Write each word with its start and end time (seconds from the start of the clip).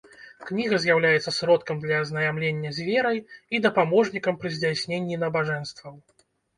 Кніга 0.45 0.79
з'яўляецца 0.85 1.33
сродкам 1.35 1.83
для 1.85 2.01
азнаямлення 2.05 2.73
з 2.81 2.89
верай 2.89 3.23
і 3.55 3.63
дапаможнікам 3.69 4.33
пры 4.43 4.49
здзяйсненні 4.61 5.25
набажэнстваў. 5.29 6.07